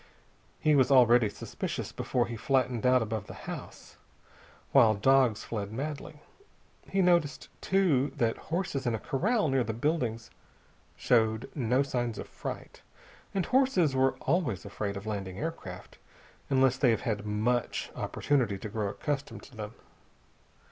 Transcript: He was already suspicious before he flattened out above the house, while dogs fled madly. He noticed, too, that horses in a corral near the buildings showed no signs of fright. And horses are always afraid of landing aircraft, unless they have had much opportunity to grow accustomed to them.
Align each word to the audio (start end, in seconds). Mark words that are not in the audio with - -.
He 0.59 0.73
was 0.73 0.89
already 0.89 1.29
suspicious 1.29 1.91
before 1.91 2.25
he 2.25 2.35
flattened 2.35 2.87
out 2.87 3.03
above 3.03 3.27
the 3.27 3.35
house, 3.45 3.97
while 4.71 4.95
dogs 4.95 5.43
fled 5.43 5.71
madly. 5.71 6.23
He 6.89 7.03
noticed, 7.03 7.49
too, 7.61 8.11
that 8.17 8.35
horses 8.49 8.87
in 8.87 8.95
a 8.95 8.99
corral 8.99 9.47
near 9.47 9.63
the 9.63 9.73
buildings 9.75 10.31
showed 10.95 11.51
no 11.53 11.83
signs 11.83 12.17
of 12.17 12.27
fright. 12.27 12.81
And 13.35 13.45
horses 13.45 13.93
are 13.93 14.13
always 14.21 14.65
afraid 14.65 14.97
of 14.97 15.05
landing 15.05 15.37
aircraft, 15.37 15.99
unless 16.49 16.77
they 16.77 16.89
have 16.89 17.01
had 17.01 17.27
much 17.27 17.91
opportunity 17.95 18.57
to 18.57 18.69
grow 18.69 18.87
accustomed 18.87 19.43
to 19.43 19.55
them. 19.55 19.75